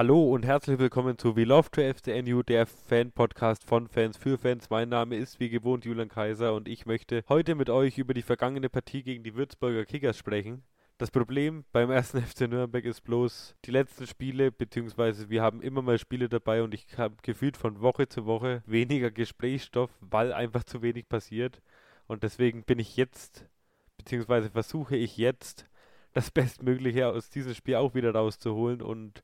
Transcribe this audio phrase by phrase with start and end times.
[0.00, 4.70] Hallo und herzlich willkommen zu We Love to FCNU, der Fan-Podcast von Fans für Fans.
[4.70, 8.22] Mein Name ist wie gewohnt Julian Kaiser und ich möchte heute mit euch über die
[8.22, 10.62] vergangene Partie gegen die Würzburger Kickers sprechen.
[10.96, 15.82] Das Problem beim ersten FC Nürnberg ist bloß die letzten Spiele, beziehungsweise wir haben immer
[15.82, 20.64] mal Spiele dabei und ich habe gefühlt von Woche zu Woche weniger Gesprächsstoff, weil einfach
[20.64, 21.60] zu wenig passiert.
[22.06, 23.50] Und deswegen bin ich jetzt,
[23.98, 25.66] beziehungsweise versuche ich jetzt,
[26.14, 29.22] das Bestmögliche aus diesem Spiel auch wieder rauszuholen und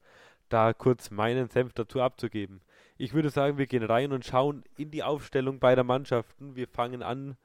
[0.49, 2.61] da kurz meinen Senf dazu abzugeben.
[2.99, 6.57] Ich würde sagen, wir gehen rein und schauen in die Aufstellung beider Mannschaften.
[6.57, 7.37] Wir fangen an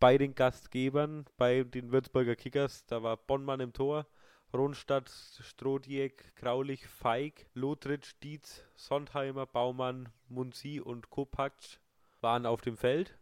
[0.00, 2.84] bei den Gastgebern, bei den Würzburger Kickers.
[2.86, 4.06] Da war Bonnmann im Tor,
[4.52, 11.80] Ronstadt, Strodiek, Kraulich, Feig, Lothritsch, Dietz, Sondheimer, Baumann, Munzi und Kopacz
[12.20, 13.18] waren auf dem Feld.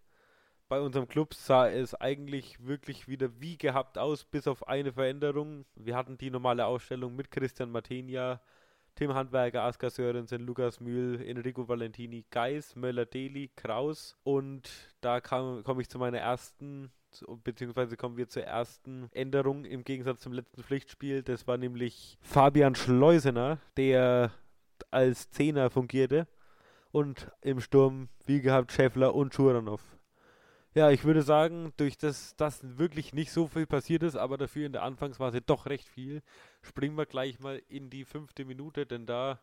[0.69, 5.65] Bei unserem Club sah es eigentlich wirklich wieder wie gehabt aus, bis auf eine Veränderung.
[5.77, 8.41] Wir hatten die normale Ausstellung mit Christian Matenia,
[8.97, 14.17] Tim Handwerker, Askar Sörensen, Lukas Mühl, Enrico Valentini, Geis, Möller-Deli, Kraus.
[14.25, 14.71] Und
[15.03, 16.91] da komme ich zu meiner ersten,
[17.45, 21.23] beziehungsweise kommen wir zur ersten Änderung im Gegensatz zum letzten Pflichtspiel.
[21.23, 24.33] Das war nämlich Fabian Schleusener, der
[24.91, 26.27] als Zehner fungierte.
[26.91, 29.83] Und im Sturm, wie gehabt, Schäffler und Schuranov.
[30.77, 34.67] Ja, ich würde sagen, durch das, dass wirklich nicht so viel passiert ist, aber dafür
[34.67, 36.21] in der Anfangsphase doch recht viel,
[36.61, 39.41] springen wir gleich mal in die fünfte Minute, denn da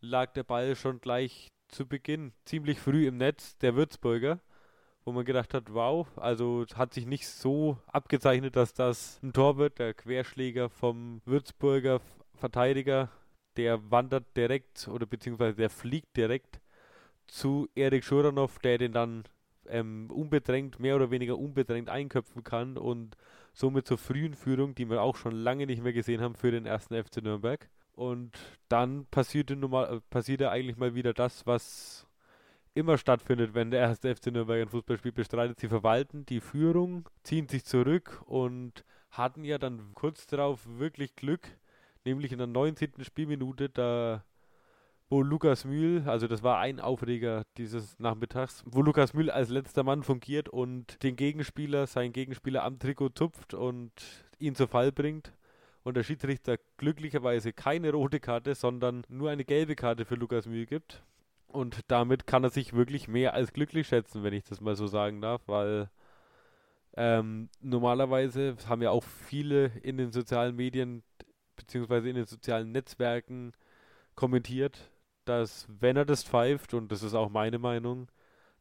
[0.00, 4.38] lag der Ball schon gleich zu Beginn ziemlich früh im Netz der Würzburger,
[5.04, 9.56] wo man gedacht hat, wow, also hat sich nicht so abgezeichnet, dass das ein Tor
[9.56, 9.80] wird.
[9.80, 12.00] Der Querschläger vom Würzburger
[12.34, 13.10] Verteidiger,
[13.56, 16.60] der wandert direkt oder beziehungsweise der fliegt direkt
[17.26, 19.24] zu Erik Schuranov, der den dann
[19.68, 23.16] ähm, unbedrängt, mehr oder weniger unbedrängt einköpfen kann und
[23.52, 26.66] somit zur frühen Führung, die wir auch schon lange nicht mehr gesehen haben für den
[26.66, 27.68] ersten FC Nürnberg.
[27.94, 28.38] Und
[28.68, 32.06] dann passierte, normal, äh, passierte eigentlich mal wieder das, was
[32.74, 35.60] immer stattfindet, wenn der erste FC Nürnberg ein Fußballspiel bestreitet.
[35.60, 41.46] Sie verwalten die Führung, ziehen sich zurück und hatten ja dann kurz darauf wirklich Glück,
[42.04, 43.04] nämlich in der 19.
[43.04, 44.24] Spielminute, da
[45.12, 49.82] wo Lukas Mühl, also das war ein Aufreger dieses Nachmittags, wo Lukas Mühl als letzter
[49.82, 53.92] Mann fungiert und den Gegenspieler, seinen Gegenspieler am Trikot zupft und
[54.38, 55.34] ihn zu Fall bringt.
[55.82, 60.64] Und der Schiedsrichter glücklicherweise keine rote Karte, sondern nur eine gelbe Karte für Lukas Mühl
[60.64, 61.02] gibt.
[61.48, 64.86] Und damit kann er sich wirklich mehr als glücklich schätzen, wenn ich das mal so
[64.86, 65.90] sagen darf, weil
[66.96, 71.02] ähm, normalerweise haben ja auch viele in den sozialen Medien
[71.56, 73.52] beziehungsweise in den sozialen Netzwerken
[74.14, 74.91] kommentiert,
[75.24, 78.08] dass wenn er das pfeift, und das ist auch meine Meinung,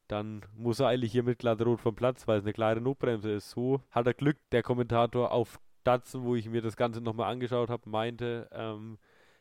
[0.08, 3.32] dann muss er eigentlich hier mit glatt rot vom Platz, weil es eine klare Notbremse
[3.32, 3.52] ist.
[3.52, 7.70] So hat er Glück, der Kommentator auf Datsen, wo ich mir das Ganze nochmal angeschaut
[7.70, 8.98] habe, meinte, ähm,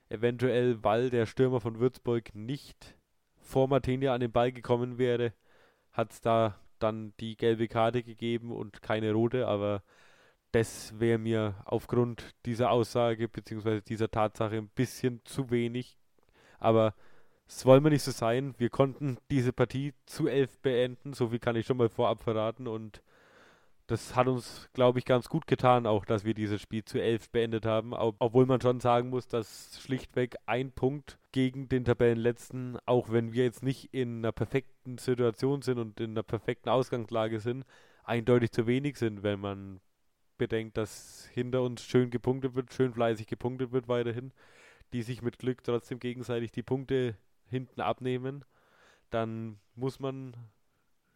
[0.08, 2.96] eventuell, weil der Stürmer von Würzburg nicht
[3.40, 5.32] vor Martinia an den Ball gekommen wäre,
[5.92, 9.82] hat es da dann die gelbe Karte gegeben und keine rote, aber
[10.52, 13.80] das wäre mir aufgrund dieser Aussage bzw.
[13.82, 15.98] dieser Tatsache ein bisschen zu wenig.
[16.58, 16.94] Aber
[17.50, 18.54] es wollen wir nicht so sein.
[18.58, 22.68] Wir konnten diese Partie zu elf beenden, so viel kann ich schon mal vorab verraten.
[22.68, 23.02] Und
[23.88, 27.28] das hat uns, glaube ich, ganz gut getan, auch dass wir dieses Spiel zu elf
[27.30, 27.92] beendet haben.
[27.92, 33.32] Ob, obwohl man schon sagen muss, dass schlichtweg ein Punkt gegen den Tabellenletzten, auch wenn
[33.32, 37.64] wir jetzt nicht in einer perfekten Situation sind und in einer perfekten Ausgangslage sind,
[38.04, 39.80] eindeutig zu wenig sind, wenn man
[40.38, 44.32] bedenkt, dass hinter uns schön gepunktet wird, schön fleißig gepunktet wird weiterhin,
[44.92, 47.16] die sich mit Glück trotzdem gegenseitig die Punkte
[47.50, 48.44] hinten abnehmen,
[49.10, 50.36] dann muss man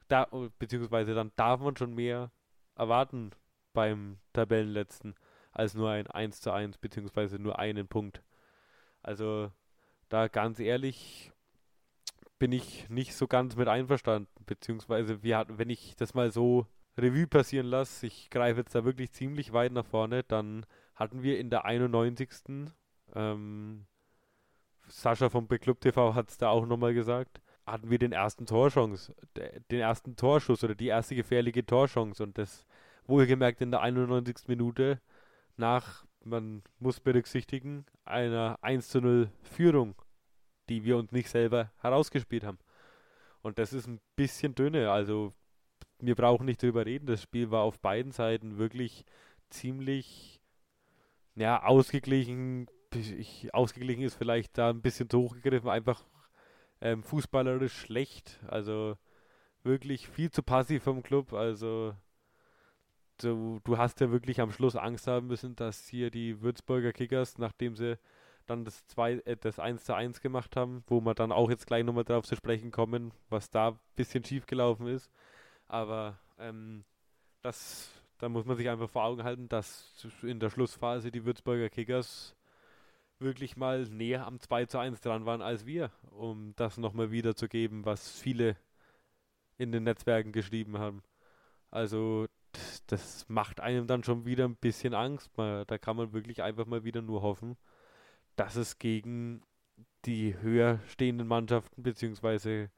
[0.08, 0.28] da,
[0.58, 2.30] beziehungsweise dann darf man schon mehr
[2.76, 3.30] erwarten
[3.72, 5.14] beim Tabellenletzten
[5.52, 8.22] als nur ein 1 zu 1, beziehungsweise nur einen Punkt.
[9.02, 9.52] Also
[10.08, 11.32] da ganz ehrlich
[12.38, 16.66] bin ich nicht so ganz mit einverstanden, beziehungsweise wir hatten, wenn ich das mal so
[16.96, 21.38] Revue passieren lasse, ich greife jetzt da wirklich ziemlich weit nach vorne, dann hatten wir
[21.38, 22.72] in der 91.
[23.14, 23.86] Ähm,
[24.88, 29.14] Sascha vom Club TV hat es da auch nochmal gesagt, hatten wir den ersten Torchance,
[29.70, 32.66] den ersten Torschuss oder die erste gefährliche Torchance und das
[33.06, 34.48] wohlgemerkt in der 91.
[34.48, 35.00] Minute
[35.56, 39.94] nach, man muss berücksichtigen, einer 1 zu 0 Führung,
[40.69, 42.58] die wir uns nicht selber herausgespielt haben.
[43.42, 45.32] Und das ist ein bisschen dünne, also
[45.98, 49.04] wir brauchen nicht drüber reden, das Spiel war auf beiden Seiten wirklich
[49.50, 50.40] ziemlich
[51.34, 56.05] ja, ausgeglichen, ich, ausgeglichen ist vielleicht da ein bisschen zu hoch gegriffen, einfach
[56.81, 58.41] ähm, fußballerisch schlecht.
[58.46, 58.96] Also
[59.62, 61.32] wirklich viel zu passiv vom Club.
[61.32, 61.94] Also
[63.19, 67.38] du, du hast ja wirklich am Schluss Angst haben müssen, dass hier die Würzburger Kickers,
[67.38, 67.99] nachdem sie
[68.46, 71.67] dann das, zwei, äh, das 1 zu 1 gemacht haben, wo wir dann auch jetzt
[71.67, 75.11] gleich nochmal drauf zu sprechen kommen, was da ein bisschen schief gelaufen ist.
[75.67, 76.85] Aber ähm,
[77.43, 81.70] das, da muss man sich einfach vor Augen halten, dass in der Schlussphase die Würzburger
[81.70, 82.37] Kickers
[83.25, 87.85] wirklich mal näher am 2 zu 1 dran waren als wir, um das nochmal wiederzugeben,
[87.85, 88.56] was viele
[89.59, 91.03] in den Netzwerken geschrieben haben.
[91.71, 92.26] Also
[92.87, 95.37] das macht einem dann schon wieder ein bisschen Angst.
[95.37, 97.56] Man, da kann man wirklich einfach mal wieder nur hoffen,
[98.37, 99.43] dass es gegen
[100.05, 102.71] die höher stehenden Mannschaften beziehungsweise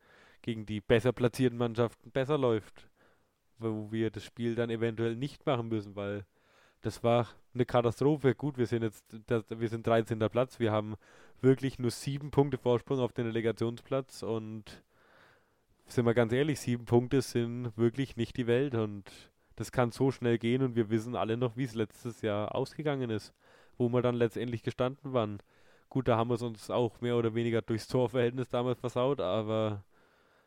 [0.42, 2.88] gegen die besser platzierten Mannschaften besser läuft,
[3.58, 6.24] wo wir das Spiel dann eventuell nicht machen müssen, weil
[6.86, 8.36] das war eine Katastrophe.
[8.36, 9.04] Gut, wir sind jetzt,
[9.48, 10.20] wir sind 13.
[10.30, 10.94] Platz, wir haben
[11.40, 14.84] wirklich nur sieben Punkte Vorsprung auf den Relegationsplatz und
[15.88, 19.10] sind wir ganz ehrlich, sieben Punkte sind wirklich nicht die Welt und
[19.56, 23.10] das kann so schnell gehen und wir wissen alle noch, wie es letztes Jahr ausgegangen
[23.10, 23.34] ist,
[23.78, 25.40] wo wir dann letztendlich gestanden waren.
[25.88, 29.82] Gut, da haben wir es uns auch mehr oder weniger durchs Torverhältnis damals versaut, aber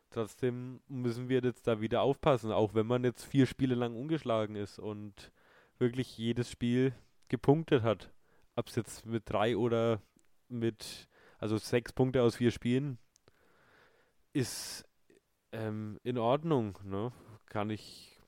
[0.09, 4.55] trotzdem müssen wir jetzt da wieder aufpassen, auch wenn man jetzt vier Spiele lang ungeschlagen
[4.55, 5.33] ist und
[5.79, 6.93] wirklich jedes Spiel
[7.29, 8.11] gepunktet hat.
[8.55, 10.01] Ob es jetzt mit drei oder
[10.49, 12.97] mit, also sechs Punkte aus vier Spielen,
[14.33, 14.85] ist
[15.51, 16.77] ähm, in Ordnung.
[16.83, 17.11] Ne?
[17.45, 18.19] Kann ich,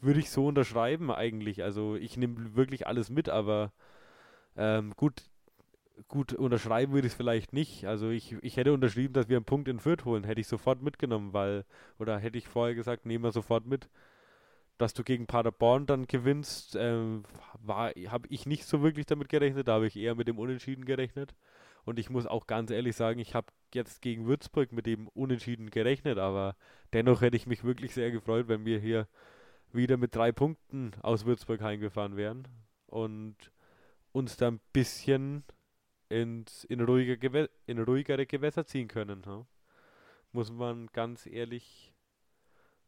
[0.00, 1.62] würde ich so unterschreiben eigentlich.
[1.62, 3.72] Also ich nehme wirklich alles mit, aber
[4.56, 5.22] ähm, gut,
[6.08, 7.86] gut unterschreiben würde ich es vielleicht nicht.
[7.86, 10.82] Also ich, ich hätte unterschrieben, dass wir einen Punkt in Fürth holen, hätte ich sofort
[10.82, 11.64] mitgenommen, weil,
[11.98, 13.88] oder hätte ich vorher gesagt, nehmen wir sofort mit
[14.78, 17.22] dass du gegen Paderborn dann gewinnst, ähm,
[17.66, 19.68] habe ich nicht so wirklich damit gerechnet.
[19.68, 21.34] Da habe ich eher mit dem Unentschieden gerechnet.
[21.84, 25.70] Und ich muss auch ganz ehrlich sagen, ich habe jetzt gegen Würzburg mit dem Unentschieden
[25.70, 26.56] gerechnet, aber
[26.92, 29.06] dennoch hätte ich mich wirklich sehr gefreut, wenn wir hier
[29.72, 32.48] wieder mit drei Punkten aus Würzburg heimgefahren wären
[32.86, 33.36] und
[34.12, 35.44] uns da ein bisschen
[36.08, 39.22] ins, in, ruhiger in ruhigere Gewässer ziehen können.
[39.26, 39.44] Ja?
[40.32, 41.92] Muss man ganz ehrlich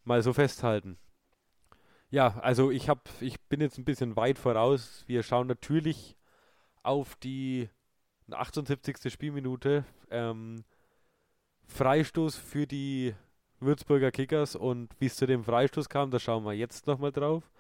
[0.04, 0.96] mal so festhalten.
[2.16, 5.04] Ja, also ich habe, ich bin jetzt ein bisschen weit voraus.
[5.06, 6.16] Wir schauen natürlich
[6.82, 7.68] auf die
[8.30, 9.12] 78.
[9.12, 9.84] Spielminute.
[10.10, 10.64] Ähm,
[11.66, 13.14] Freistoß für die
[13.60, 17.50] Würzburger Kickers und wie es zu dem Freistoß kam, da schauen wir jetzt nochmal drauf.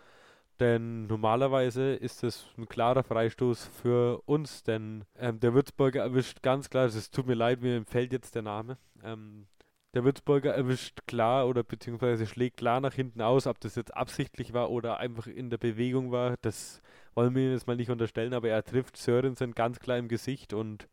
[0.58, 6.70] Denn normalerweise ist es ein klarer Freistoß für uns, denn ähm, der Würzburger erwischt ganz
[6.70, 9.48] klar, es tut mir leid, mir fällt jetzt der Name, ähm,
[9.96, 14.52] der Würzburger erwischt klar oder beziehungsweise schlägt klar nach hinten aus, ob das jetzt absichtlich
[14.52, 16.82] war oder einfach in der Bewegung war, das
[17.14, 20.86] wollen wir jetzt mal nicht unterstellen, aber er trifft Sörensen ganz klar im Gesicht und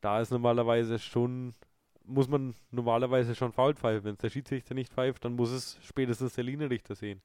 [0.00, 1.52] da ist normalerweise schon,
[2.02, 4.04] muss man normalerweise schon faul pfeifen.
[4.04, 7.20] Wenn es der Schiedsrichter nicht pfeift, dann muss es spätestens der Linienrichter sehen.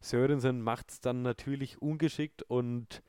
[0.00, 3.02] Sörensen macht es dann natürlich ungeschickt und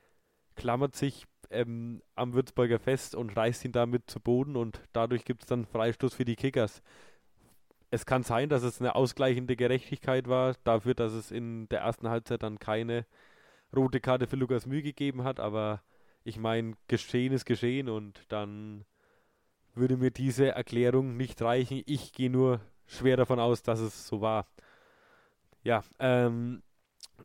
[0.56, 5.42] klammert sich ähm, am Würzburger fest und reißt ihn damit zu Boden und dadurch gibt
[5.42, 6.82] es dann Freistoß für die Kickers
[7.92, 12.08] es kann sein, dass es eine ausgleichende Gerechtigkeit war, dafür, dass es in der ersten
[12.08, 13.04] Halbzeit dann keine
[13.76, 15.82] rote Karte für Lukas Mühe gegeben hat, aber
[16.24, 18.86] ich meine, geschehen ist geschehen und dann
[19.74, 21.82] würde mir diese Erklärung nicht reichen.
[21.84, 24.46] Ich gehe nur schwer davon aus, dass es so war.
[25.62, 26.62] Ja, ähm,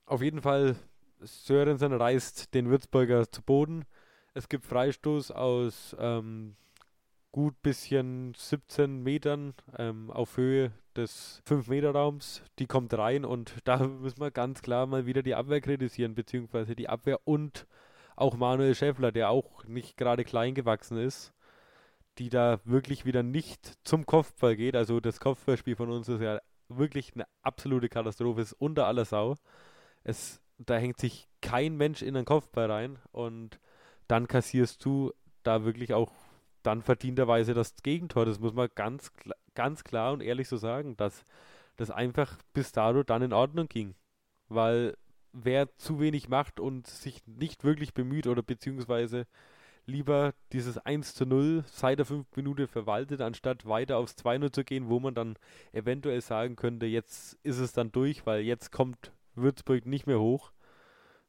[0.05, 0.75] auf jeden Fall,
[1.21, 3.85] Sörensen reißt den Würzburger zu Boden.
[4.33, 6.57] Es gibt Freistoß aus ähm,
[7.37, 12.41] gut bisschen 17 Metern ähm, auf Höhe des 5-Meter-Raums.
[12.57, 16.75] Die kommt rein und da müssen wir ganz klar mal wieder die Abwehr kritisieren, beziehungsweise
[16.75, 17.67] die Abwehr und
[18.15, 21.31] auch Manuel Schäffler, der auch nicht gerade klein gewachsen ist,
[22.17, 24.75] die da wirklich wieder nicht zum Kopfball geht.
[24.75, 26.39] Also das Kopfballspiel von uns ist ja
[26.69, 29.35] wirklich eine absolute Katastrophe, ist unter aller Sau.
[30.03, 33.59] Es, da hängt sich kein Mensch in den Kopfball rein und
[34.07, 35.13] dann kassierst du
[35.43, 36.11] da wirklich auch
[36.67, 38.25] dann verdienterweise das Gegentor.
[38.25, 39.11] Das muss man ganz,
[39.55, 41.23] ganz klar und ehrlich so sagen, dass
[41.77, 43.95] das einfach bis dato dann in Ordnung ging.
[44.49, 44.97] Weil
[45.31, 49.27] wer zu wenig macht und sich nicht wirklich bemüht oder beziehungsweise
[49.85, 54.63] lieber dieses 1 zu 0 seit der 5 Minute verwaltet, anstatt weiter aufs 2-0 zu
[54.65, 55.37] gehen, wo man dann
[55.71, 60.51] eventuell sagen könnte, jetzt ist es dann durch, weil jetzt kommt Würzburg nicht mehr hoch,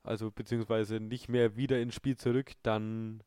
[0.03, 3.23] also beziehungsweise nicht mehr wieder ins Spiel zurück, dann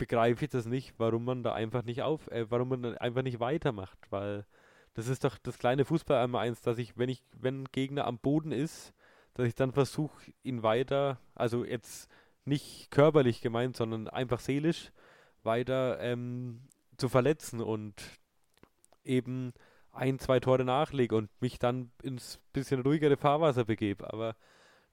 [0.00, 3.38] begreife ich das nicht, warum man da einfach nicht auf, äh, warum man einfach nicht
[3.38, 4.46] weitermacht, weil
[4.94, 8.06] das ist doch das kleine Fußball einmal eins, dass ich, wenn ich, wenn ein Gegner
[8.06, 8.94] am Boden ist,
[9.34, 12.10] dass ich dann versuche, ihn weiter, also jetzt
[12.46, 14.90] nicht körperlich gemeint, sondern einfach seelisch
[15.42, 16.62] weiter ähm,
[16.96, 17.94] zu verletzen und
[19.04, 19.52] eben
[19.92, 24.10] ein, zwei Tore nachlege und mich dann ins bisschen ruhigere Fahrwasser begebe.
[24.10, 24.34] Aber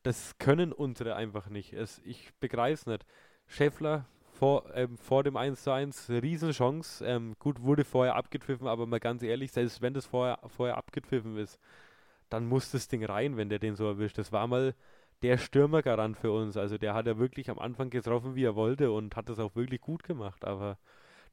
[0.03, 1.71] das können unsere einfach nicht.
[1.71, 3.05] Es, ich begreife es nicht.
[3.47, 4.05] Scheffler
[4.37, 7.03] vor, ähm, vor dem 1 zu 1 Riesenchance.
[7.05, 11.37] Ähm, gut, wurde vorher abgepfiffen, aber mal ganz ehrlich, selbst wenn das vorher, vorher abgepfiffen
[11.37, 11.59] ist,
[12.29, 14.17] dann muss das Ding rein, wenn der den so erwischt.
[14.17, 14.75] Das war mal
[15.23, 16.57] der Stürmergarant für uns.
[16.57, 19.55] Also der hat ja wirklich am Anfang getroffen, wie er wollte und hat das auch
[19.55, 20.45] wirklich gut gemacht.
[20.45, 20.77] Aber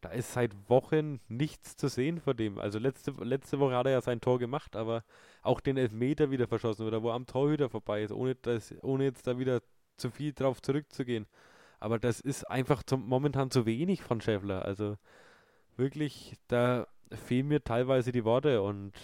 [0.01, 2.59] da ist seit Wochen nichts zu sehen von dem.
[2.59, 5.05] Also letzte, letzte Woche hat er ja sein Tor gemacht, aber
[5.43, 9.27] auch den Elfmeter wieder verschossen oder wo am Torhüter vorbei ist, ohne, das, ohne jetzt
[9.27, 9.61] da wieder
[9.97, 11.27] zu viel drauf zurückzugehen.
[11.85, 14.65] Aber das ist einfach zum, momentan zu wenig von Schäffler.
[14.65, 14.97] Also
[15.77, 18.95] wirklich, da fehlen mir teilweise die Worte und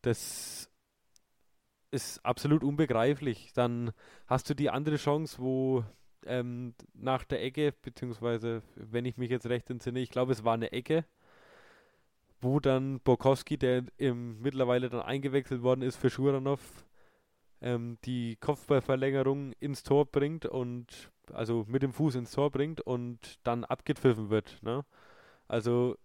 [0.00, 0.70] das
[1.90, 3.52] ist absolut unbegreiflich.
[3.52, 3.90] Dann
[4.28, 5.84] hast du die andere Chance, wo
[6.24, 10.54] ähm, nach der Ecke, beziehungsweise wenn ich mich jetzt recht entsinne, ich glaube es war
[10.54, 11.04] eine Ecke,
[12.40, 16.60] wo dann Borkowski, der im, mittlerweile dann eingewechselt worden ist für Schuranov,
[17.62, 23.38] ähm, die Kopfballverlängerung ins Tor bringt und also mit dem Fuß ins Tor bringt und
[23.44, 24.58] dann abgepfiffen wird.
[24.62, 24.84] Ne?
[25.48, 25.96] Also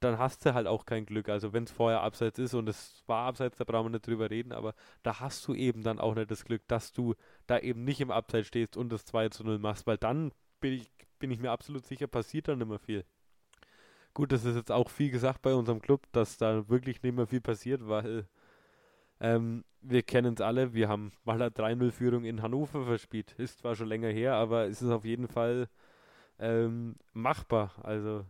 [0.00, 1.28] dann hast du halt auch kein Glück.
[1.28, 4.30] Also wenn es vorher abseits ist und es war abseits, da brauchen wir nicht drüber
[4.30, 7.14] reden, aber da hast du eben dann auch nicht das Glück, dass du
[7.46, 10.74] da eben nicht im Abseits stehst und das 2 zu 0 machst, weil dann bin
[10.74, 13.04] ich, bin ich mir absolut sicher, passiert dann mehr viel.
[14.14, 17.26] Gut, das ist jetzt auch viel gesagt bei unserem Club, dass da wirklich nicht mehr
[17.26, 18.26] viel passiert, weil
[19.20, 23.34] ähm, wir kennen es alle, wir haben mal eine 3-0-Führung in Hannover verspielt.
[23.38, 25.68] Ist zwar schon länger her, aber es ist auf jeden Fall
[26.38, 27.72] ähm, machbar.
[27.82, 28.24] Also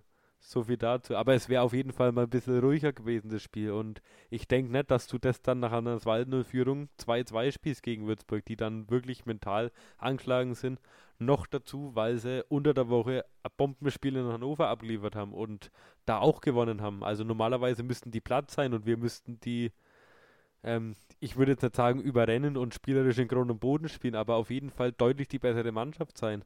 [0.46, 1.16] so viel dazu.
[1.16, 3.72] Aber es wäre auf jeden Fall mal ein bisschen ruhiger gewesen, das Spiel.
[3.72, 4.00] Und
[4.30, 8.56] ich denke nicht, dass du das dann nach einer 2-0-Führung 2-2 spielst gegen Würzburg, die
[8.56, 10.80] dann wirklich mental angeschlagen sind.
[11.18, 15.70] Noch dazu, weil sie unter der Woche ein Bombenspiel in Hannover abgeliefert haben und
[16.04, 17.02] da auch gewonnen haben.
[17.02, 19.72] Also normalerweise müssten die platt sein und wir müssten die,
[20.66, 24.36] ähm, ich würde jetzt nicht sagen, überrennen und spielerisch in Grund und Boden spielen, aber
[24.36, 26.44] auf jeden Fall deutlich die bessere Mannschaft sein.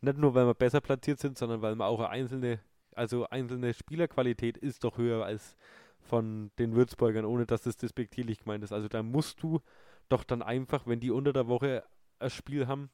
[0.00, 2.60] Nicht nur, weil wir besser platziert sind, sondern weil wir auch einzelne
[2.98, 5.56] also einzelne Spielerqualität ist doch höher als
[6.00, 8.72] von den Würzburgern, ohne dass das despektierlich gemeint ist.
[8.72, 9.60] Also da musst du
[10.08, 11.84] doch dann einfach, wenn die unter der Woche
[12.18, 12.90] ein Spiel haben,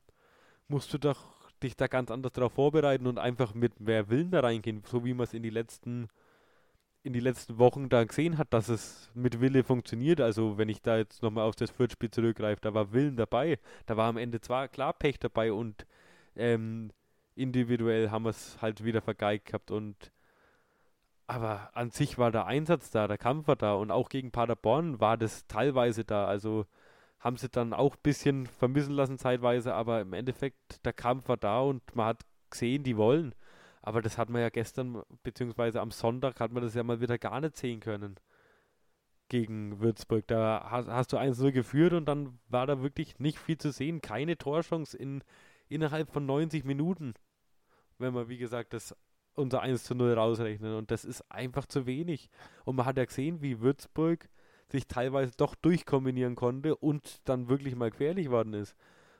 [0.69, 4.41] musst du doch dich da ganz anders darauf vorbereiten und einfach mit mehr Willen da
[4.41, 6.09] reingehen, so wie man es in die letzten
[7.05, 10.21] in die letzten Wochen da gesehen hat, dass es mit Wille funktioniert.
[10.21, 13.97] Also wenn ich da jetzt nochmal auf das Viertspiel zurückgreife, da war Willen dabei, da
[13.97, 15.87] war am Ende zwar klar Pech dabei und
[16.35, 16.91] ähm,
[17.37, 20.13] individuell haben wir es halt wieder vergeigt gehabt und
[21.27, 25.01] aber an sich war der Einsatz da, der Kampf war da und auch gegen Paderborn
[25.01, 26.27] war das teilweise da.
[26.27, 26.67] Also
[27.21, 31.39] haben sie dann auch ein bisschen vermissen lassen zeitweise, aber im Endeffekt der Kampf war
[31.39, 33.35] da und man hat gesehen, die wollen.
[33.85, 37.19] Aber das hat man ja gestern, beziehungsweise am Sonntag hat man das ja mal wieder
[37.19, 38.17] gar nicht sehen können.
[39.29, 40.27] Gegen Würzburg.
[40.27, 44.01] Da hast, hast du 1-0 geführt und dann war da wirklich nicht viel zu sehen.
[44.01, 45.23] Keine Torchance in,
[45.69, 47.15] innerhalb von 90 Minuten
[47.99, 48.95] wenn wir, wie gesagt, das
[49.35, 50.75] unser 1 zu 0 rausrechnen.
[50.77, 52.31] Und das ist einfach zu wenig.
[52.65, 54.29] Und man hat ja gesehen, wie Würzburg
[54.69, 58.77] sich teilweise doch durchkombinieren konnte und dann wirklich mal gefährlich worden ist.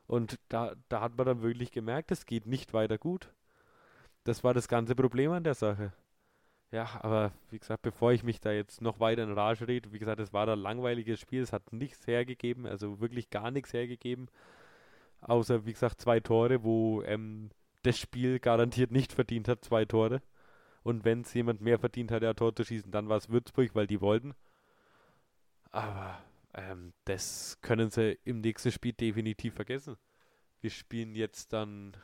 [0.07, 3.33] Und da, da hat man dann wirklich gemerkt, es geht nicht weiter gut.
[4.25, 5.93] Das war das ganze Problem an der Sache.
[6.73, 9.99] Ja, aber wie gesagt, bevor ich mich da jetzt noch weiter in Rage rede, wie
[9.99, 14.29] gesagt, es war ein langweiliges Spiel, es hat nichts hergegeben, also wirklich gar nichts hergegeben.
[15.21, 17.51] Außer, wie gesagt, zwei Tore, wo ähm,
[17.85, 20.21] das Spiel garantiert nicht verdient hat, zwei Tore.
[20.83, 23.75] Und wenn es jemand mehr verdient hat, ein Tor zu schießen, dann war es Würzburg,
[23.75, 24.35] weil die wollten.
[25.71, 26.19] Aber
[26.55, 29.97] ähm, das können sie im nächsten Spiel definitiv vergessen.
[30.61, 31.97] Wir spielen jetzt dann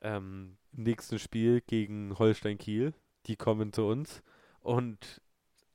[0.00, 2.94] ähm, im nächsten Spiel gegen Holstein Kiel.
[3.26, 4.22] Die kommen zu uns.
[4.60, 5.20] Und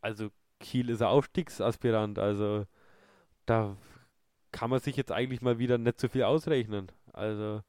[0.01, 2.19] also Kiel ist ein Aufstiegsaspirant.
[2.19, 2.65] Also
[3.45, 3.77] da
[4.51, 6.91] kann man sich jetzt eigentlich mal wieder nicht so viel ausrechnen.
[7.11, 7.61] Also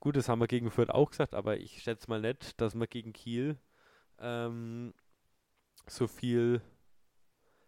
[0.00, 2.86] Gut, das haben wir gegen Fürth auch gesagt, aber ich schätze mal nicht, dass wir
[2.86, 3.58] gegen Kiel
[4.18, 4.94] ähm,
[5.86, 6.62] so viel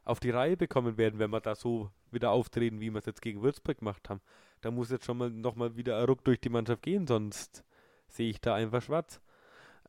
[0.04, 3.20] auf die Reihe bekommen werden, wenn wir da so wieder auftreten, wie wir es jetzt
[3.20, 4.22] gegen Würzburg gemacht haben.
[4.62, 7.64] Da muss jetzt schon mal nochmal wieder ein Ruck durch die Mannschaft gehen, sonst
[8.16, 9.20] sehe ich da einfach schwarz.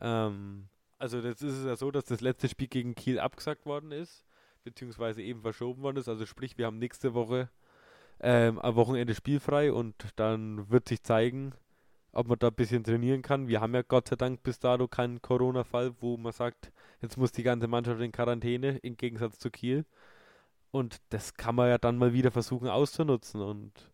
[0.01, 0.67] Ähm,
[0.99, 4.25] also das ist es ja so, dass das letzte Spiel gegen Kiel abgesagt worden ist,
[4.63, 6.07] beziehungsweise eben verschoben worden ist.
[6.07, 7.49] Also sprich, wir haben nächste Woche
[8.19, 11.53] ähm, am Wochenende spielfrei und dann wird sich zeigen,
[12.13, 13.47] ob man da ein bisschen trainieren kann.
[13.47, 17.31] Wir haben ja Gott sei Dank bis dato keinen Corona-Fall, wo man sagt, jetzt muss
[17.31, 19.85] die ganze Mannschaft in Quarantäne, im Gegensatz zu Kiel.
[20.71, 23.91] Und das kann man ja dann mal wieder versuchen auszunutzen und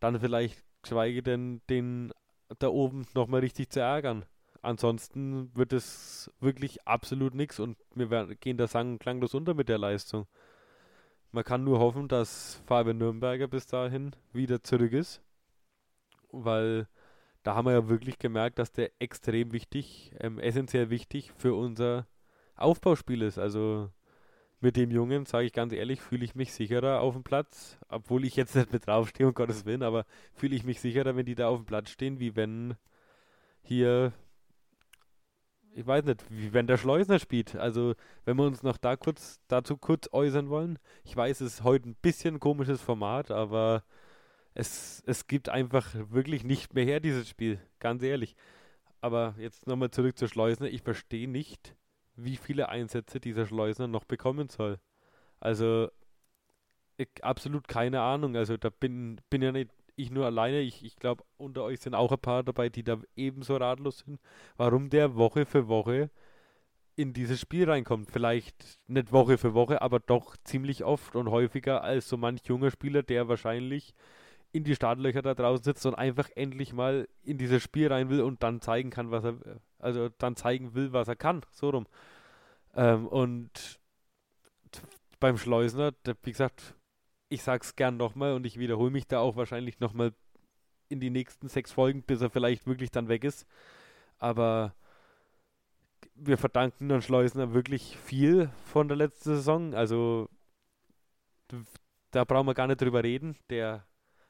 [0.00, 2.12] dann vielleicht, geschweige denn, den
[2.58, 4.24] da oben nochmal richtig zu ärgern.
[4.62, 9.78] Ansonsten wird es wirklich absolut nichts und wir gehen da sang- klanglos unter mit der
[9.78, 10.26] Leistung.
[11.32, 15.20] Man kann nur hoffen, dass Fabian Nürnberger bis dahin wieder zurück ist,
[16.32, 16.88] weil
[17.42, 22.06] da haben wir ja wirklich gemerkt, dass der extrem wichtig, ähm, essentiell wichtig für unser
[22.56, 23.38] Aufbauspiel ist.
[23.38, 23.90] Also
[24.66, 28.24] mit dem Jungen, sage ich ganz ehrlich, fühle ich mich sicherer auf dem Platz, obwohl
[28.24, 30.04] ich jetzt nicht mit draufstehe, um Gottes Willen, aber
[30.34, 32.74] fühle ich mich sicherer, wenn die da auf dem Platz stehen, wie wenn
[33.62, 34.12] hier,
[35.72, 37.54] ich weiß nicht, wie wenn der Schleusner spielt.
[37.54, 37.94] Also,
[38.24, 40.80] wenn wir uns noch da kurz, dazu kurz äußern wollen.
[41.04, 43.84] Ich weiß, es ist heute ein bisschen ein komisches Format, aber
[44.54, 48.34] es, es gibt einfach wirklich nicht mehr her, dieses Spiel, ganz ehrlich.
[49.00, 50.66] Aber jetzt nochmal zurück zur Schleusner.
[50.66, 51.76] Ich verstehe nicht,
[52.16, 54.78] wie viele Einsätze dieser Schleusner noch bekommen soll.
[55.40, 55.88] Also
[57.22, 58.36] absolut keine Ahnung.
[58.36, 60.60] Also da bin, bin ja nicht ich nur alleine.
[60.60, 64.20] Ich, ich glaube, unter euch sind auch ein paar dabei, die da ebenso ratlos sind,
[64.56, 66.10] warum der Woche für Woche
[66.96, 68.10] in dieses Spiel reinkommt.
[68.10, 72.70] Vielleicht nicht Woche für Woche, aber doch ziemlich oft und häufiger als so manch junger
[72.70, 73.94] Spieler, der wahrscheinlich
[74.52, 78.22] in die Startlöcher da draußen sitzt und einfach endlich mal in dieses Spiel rein will
[78.22, 79.36] und dann zeigen kann, was er,
[79.78, 81.86] also dann zeigen will, was er kann, so rum.
[82.74, 83.80] Ähm, und
[85.20, 86.74] beim Schleusner, wie gesagt,
[87.28, 90.12] ich sag's gern nochmal und ich wiederhole mich da auch wahrscheinlich nochmal
[90.88, 93.46] in die nächsten sechs Folgen, bis er vielleicht wirklich dann weg ist.
[94.18, 94.74] Aber
[96.14, 99.74] wir verdanken dann Schleusner wirklich viel von der letzten Saison.
[99.74, 100.28] Also
[102.10, 103.36] da brauchen wir gar nicht drüber reden.
[103.50, 103.86] Der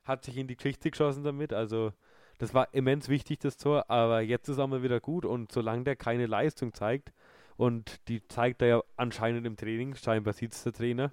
[0.06, 1.52] hat sich in die Geschichte geschossen damit.
[1.52, 1.92] Also
[2.38, 5.84] das war immens wichtig, das Tor, aber jetzt ist er mal wieder gut und solange
[5.84, 7.12] der keine Leistung zeigt,
[7.56, 11.12] und die zeigt er ja anscheinend im Training, scheinbar sieht es der Trainer.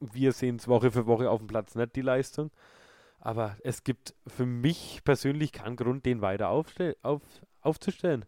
[0.00, 2.50] Wir sehen es Woche für Woche auf dem Platz nicht, die Leistung.
[3.20, 6.66] Aber es gibt für mich persönlich keinen Grund, den weiter auf,
[7.62, 8.24] aufzustellen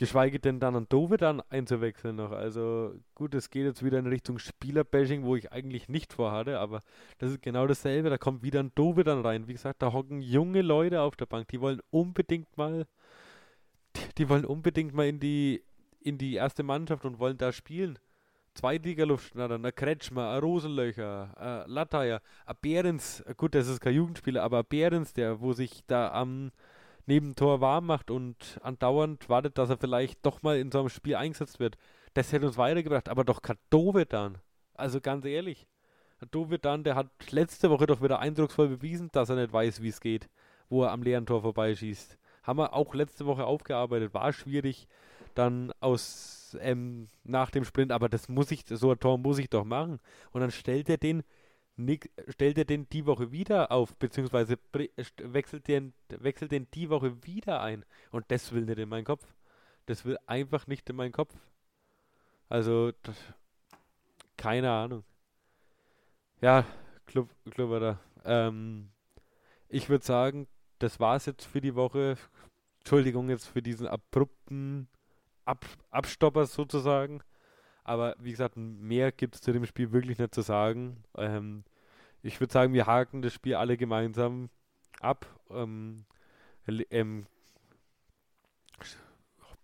[0.00, 2.32] geschweige denn dann an Dove dann einzuwechseln noch.
[2.32, 6.82] Also gut, es geht jetzt wieder in Richtung Spielerbashing, wo ich eigentlich nicht vorhatte, aber
[7.18, 8.08] das ist genau dasselbe.
[8.08, 9.46] Da kommt wieder ein Dove dann rein.
[9.46, 12.86] Wie gesagt, da hocken junge Leute auf der Bank, die wollen unbedingt mal,
[14.16, 15.62] die wollen unbedingt mal in die,
[16.00, 17.98] in die erste Mannschaft und wollen da spielen.
[18.54, 24.60] Zweitliga-Luftschnatter, ein Kretschmer, ein Rosenlöcher, ein Lataya, ein Behrens, gut, das ist kein Jugendspieler, aber
[24.60, 26.52] ein Behrens, der, wo sich da am
[27.10, 31.16] Nebentor warm macht und andauernd wartet, dass er vielleicht doch mal in so einem Spiel
[31.16, 31.76] eingesetzt wird.
[32.14, 33.42] Das hätte uns weitergebracht, aber doch
[34.08, 34.38] dann.
[34.74, 35.66] Also ganz ehrlich,
[36.60, 40.00] dann, der hat letzte Woche doch wieder eindrucksvoll bewiesen, dass er nicht weiß, wie es
[40.00, 40.28] geht,
[40.68, 42.16] wo er am leeren Tor vorbeischießt.
[42.44, 44.86] Haben wir auch letzte Woche aufgearbeitet, war schwierig
[45.34, 49.50] dann aus ähm, nach dem Sprint, aber das muss ich, so ein Tor muss ich
[49.50, 49.98] doch machen.
[50.30, 51.24] Und dann stellt er den
[51.84, 54.58] Nick, stellt er den die Woche wieder auf, beziehungsweise
[55.22, 57.84] wechselt den, wechselt den die Woche wieder ein.
[58.10, 59.26] Und das will nicht in meinen Kopf.
[59.86, 61.34] Das will einfach nicht in meinen Kopf.
[62.48, 63.16] Also, das,
[64.36, 65.04] keine Ahnung.
[66.40, 66.64] Ja,
[67.06, 68.90] Club, Club ähm,
[69.68, 72.16] ich würde sagen, das war es jetzt für die Woche.
[72.78, 74.88] Entschuldigung jetzt für diesen abrupten
[75.44, 77.22] Ab Abstopper sozusagen.
[77.82, 81.02] Aber wie gesagt, mehr gibt es zu dem Spiel wirklich nicht zu sagen.
[81.16, 81.64] Ähm,
[82.22, 84.50] ich würde sagen, wir haken das Spiel alle gemeinsam
[85.00, 85.26] ab.
[85.50, 86.04] Ähm,
[86.90, 87.26] ähm,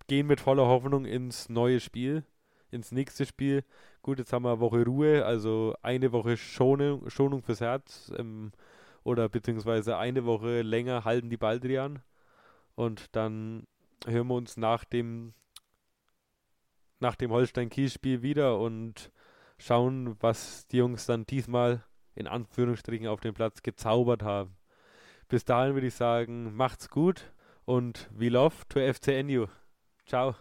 [0.07, 2.25] gehen mit voller Hoffnung ins neue Spiel,
[2.71, 3.64] ins nächste Spiel.
[4.03, 8.53] Gut, jetzt haben wir eine Woche Ruhe, also eine Woche Schonung, Schonung fürs Herz ähm,
[9.03, 12.03] oder beziehungsweise eine Woche länger halten die Baldrian
[12.75, 13.66] und dann
[14.07, 15.35] hören wir uns nach dem
[16.99, 19.11] nach dem Holstein-Kiel-Spiel wieder und
[19.59, 21.85] schauen, was die Jungs dann diesmal
[22.16, 24.57] in Anführungsstrichen auf dem Platz gezaubert haben.
[25.29, 27.33] Bis dahin würde ich sagen, macht's gut
[27.64, 29.46] und we love to FCNU.
[30.07, 30.37] Ciao.